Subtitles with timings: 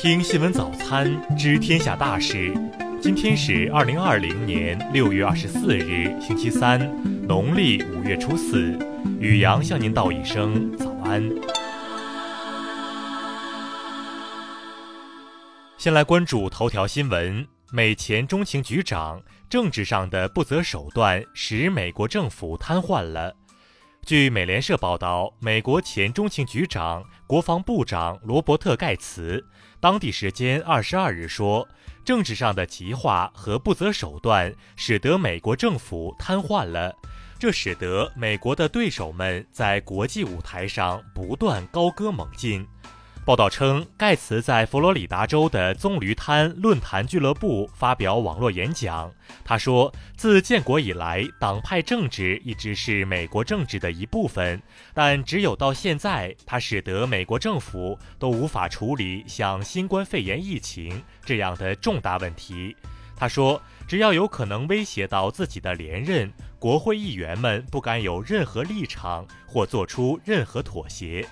[0.00, 2.54] 听新闻早餐知天下大事。
[3.02, 6.78] 今天是二零二零年六月二十四日，星期三，
[7.26, 8.78] 农历五月初四。
[9.18, 11.28] 宇阳向您道一声早安。
[15.76, 19.20] 先来关注头条新闻：美前中情局长
[19.50, 23.34] 政治上的不择手段，使美国政府瘫痪了。
[24.08, 29.44] 据美联社报道，美国前中情局长、国防部长罗伯特·盖茨
[29.80, 31.68] 当地时间二十二日说，
[32.06, 36.96] 政治上的极化和不择手段使得美国政府瘫痪了，
[37.38, 42.66] 这使得美国的对手们在国际舞台上不断高歌猛进。
[43.28, 49.12] 报道称，盖茨在佛罗里达州的棕榈滩论坛俱乐部发表网络演讲。
[49.44, 54.62] 他说：“自建国以来，党派政治一直是美国政治的一部分，
[54.94, 62.74] 但只有到现在，它使得美国政府都无法处理像新冠肺炎疫情这样的重大问题。”
[63.14, 71.28] 他说：“只要有可能威胁到自己的连任，国会议员们不敢有任何立场或做出任何妥协。”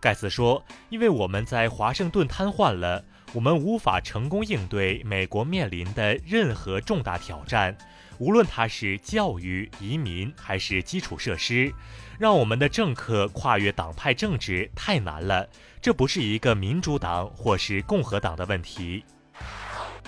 [0.00, 7.76] 盖茨说：“因为我们在华盛顿瘫痪了，我们无法成功应对美国面临的任何重大挑战，
[8.18, 11.72] 无论它是教育、移民还是基础设施。
[12.18, 15.48] 让我们的政客跨越党派政治太难了，
[15.80, 19.04] 这不是一个民主党或是共和党的问题。”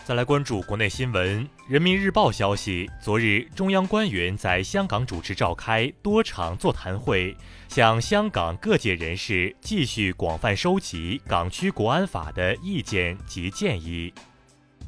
[0.08, 7.36] 再来关注国内新闻，《人民日报》消息，昨日中央官员在香港主持召开多场座谈会，
[7.68, 14.10] 向香港各界人士继续广泛收集港区国安法的意见及建议。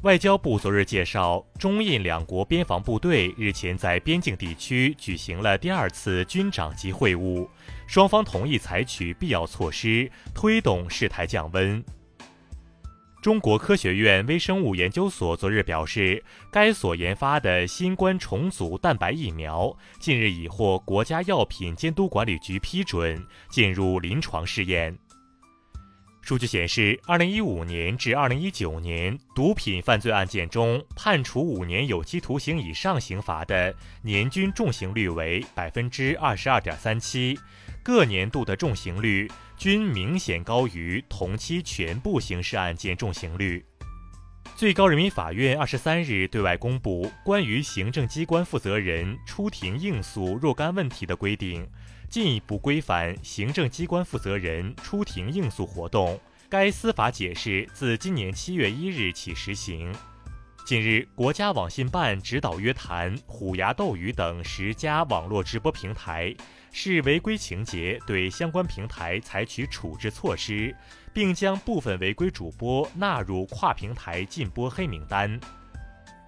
[0.01, 7.47] 外交部昨日介绍，中印两国边防部队日前在边境地区举行了第二次军长级会晤，
[7.85, 11.85] 双方同意采取必要措施，推动事态降温。
[13.21, 24.97] 中国科学院微生物研究所昨日表示，该所研发的新冠重组蛋白疫苗近日已获国家药品监督管理局批准进入临床试验。
[26.23, 37.37] 数据显示，二零一五年至二零一九年毒品犯罪案件中，判处五年有期徒刑以上刑罚的年均重刑率为百分之二十二点三七，
[37.83, 39.29] 各年度的重刑率。
[39.57, 43.63] 均明显高于同期全部刑事案件重刑率。
[44.55, 51.69] 最高人民法院二十三日对外公布关于行政机关负责人出庭应诉若干问题的规定，
[52.09, 56.19] 进一步规范行政机关负责人出庭应诉活动。
[56.49, 59.93] 该司法解释自今年七月一日起实行。
[60.71, 66.33] 近日，国家网信办指导约谈虎牙斗鱼等十家网络直播平台。
[66.71, 70.73] 视违规情节，对相关平台采取处置措施，
[71.11, 75.37] 并将部分违规主播纳入跨平台禁播黑名单。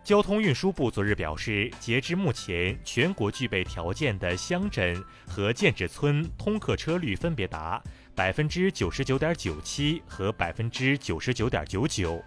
[0.03, 7.81] 交通运输部昨日表示，截至目前，全国具备条件的乡镇和建制村通客车率分别达
[8.13, 12.21] 百分之九十九点九七和百分之九十九点九九。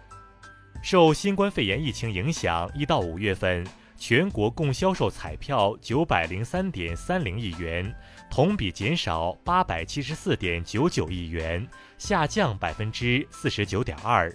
[0.89, 3.61] 受新冠肺炎疫情影响，一到五月份。
[3.97, 7.93] 全国共销售彩票九百零三点三零亿元，
[8.31, 11.67] 同比减少八百七十四点九九亿元，
[11.97, 14.33] 下降百分之四十九点二。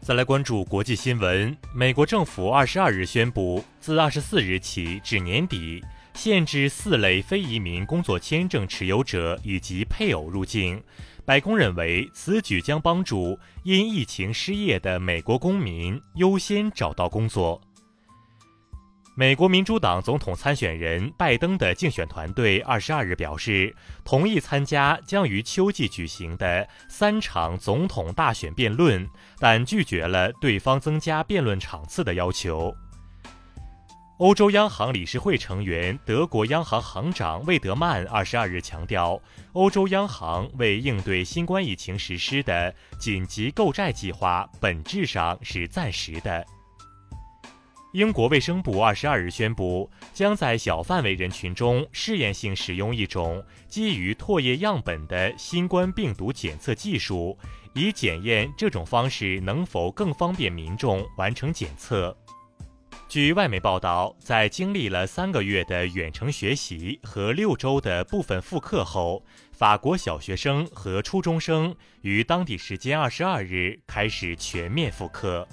[0.00, 5.80] 再来关注国际新闻，美国政府二十二日宣布，自二十四日起至年底，
[6.22, 10.78] 限制四类非移民工作签证持有者以及配偶入境。
[11.24, 17.58] 白宫认为，此举将帮助因疫情失业的美国公民优先找到工作。
[19.16, 29.08] 美国民主党总统参选人拜登的竞选团队二十二日表示，同意参加将于秋季举行的三场总统大选辩论，
[29.38, 32.76] 但拒绝了对方增加辩论场次的要求。
[34.20, 39.18] 欧洲央行理事会成员德国央行行长魏德曼二十二日强调，
[39.54, 46.44] 欧洲央行为应对新冠疫情实施的紧急购债计划本质上是暂时的。
[47.94, 57.38] 英国卫生部二十二日宣布，将在小范围人群中试验性使用一种基于唾液样本的新冠病毒检测技术，
[57.72, 62.14] 以检验这种方式能否更方便民众完成检测。
[63.10, 75.44] 据外媒报道，在经历了三个月的远程学习和六周的部分复课后，法国小学生和初中生于当地时间二十二日开始全面复课。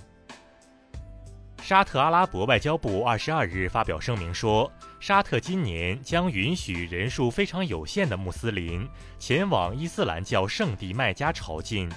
[1.64, 8.88] 沙特阿拉伯外交部二十二日发表声明说，沙特今年将允许人数非常有限的穆斯林
[9.18, 11.92] 前往伊斯兰教圣地麦加朝觐。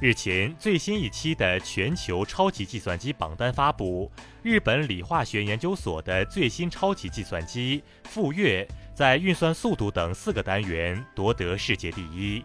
[0.00, 4.08] 日前，最新一期的全球超级计算机榜单发布，
[4.44, 8.64] 日本理化学研究所的最新超级计算机富岳
[8.94, 12.44] 在运算速度等四个单元夺得世界第一。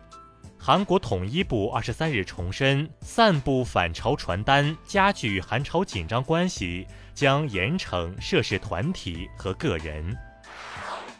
[0.57, 10.17] 韩国统一部二十三日重申，散布反朝传单加剧韩朝紧张关系，将严惩涉事团体和个人。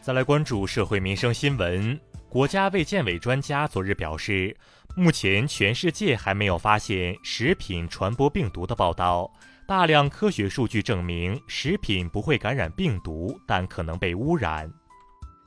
[0.02, 2.00] 再来关注社会民生新闻，
[2.34, 4.58] 国家卫健委专家昨日表示。
[4.96, 9.32] 目前，全世界还没有发现食品传播病毒的报道。
[9.68, 14.68] 大量科学数据证明，食品不会感染病毒，但可能被污染。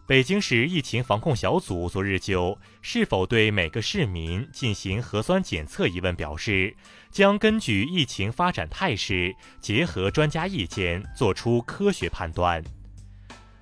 [0.07, 6.77] 北京市疫情防控小组昨日就是否对每个市民进行核酸检测一问表示，
[7.11, 12.63] 将根据疫情发展态势，结合专家意见，做出科学判断。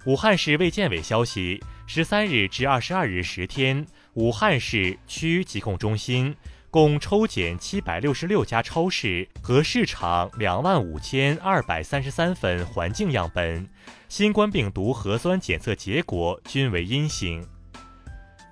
[0.06, 3.86] 武汉市卫健委消息，十三日至二十二日十天。
[4.12, 6.36] 武汉市区疾控中心
[6.70, 13.66] 共抽检七百六十六家超市和市场两万五千二百三十三份环境样本，
[14.06, 17.42] 新冠病毒核酸检测结果均为阴性。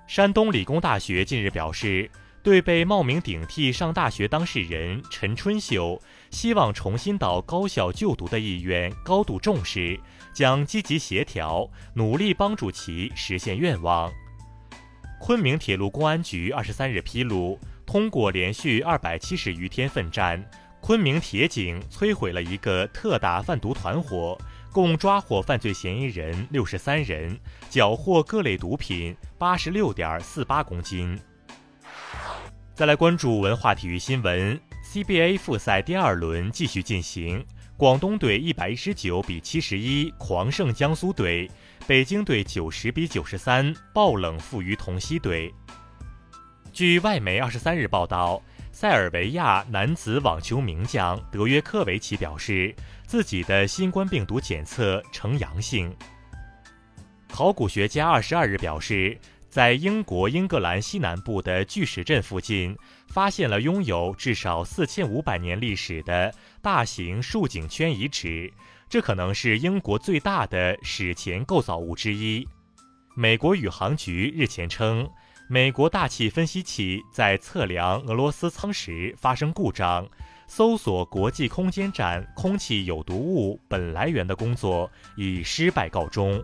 [0.07, 2.09] 山东理工大学近日表示，
[2.41, 6.01] 对被冒名顶替上大学当事人陈春秀
[6.31, 9.97] 希望重新到高校就读的意愿高度重视，
[10.33, 14.11] 将积极协调，努力帮助其实现愿望。
[15.19, 20.43] 昆明铁路公安局二十三日披露，通过连续二百七十余天奋战，
[20.81, 24.37] 昆明铁警摧毁了一个特大贩毒团伙，
[24.71, 27.39] 共抓获犯罪嫌疑人六十三人，
[27.69, 31.17] 缴获各类毒品八十六点四八公斤。
[32.75, 34.59] 再来关注文化体育新闻
[34.91, 41.49] ，CBA 复赛第二轮继续进行，广东队一百一十九比七十一狂胜江苏队。
[41.85, 45.53] 北京队九十比九十三爆冷负于同曦队。
[46.71, 48.41] 据外媒二十三日报道，
[48.71, 52.73] 塞尔维亚男子网球名将德约科维奇表示，
[53.05, 55.93] 自己的新冠病毒检测呈阳性。
[57.27, 59.17] 考古学家二十二日表示，
[59.53, 68.51] 在英国英格兰西南部的巨石阵附近，发现了拥有至少四千五百年历史的大型竖井圈遗址。
[68.89, 72.47] 这可能是英国最大的史前构造物之一。
[73.15, 75.07] 美国宇航局日前称，
[75.47, 80.09] 美国大气分析器在测量俄罗斯舱时发生故障，
[80.47, 86.43] 搜索国际空间站空气有毒物本来源的工作以失败告终。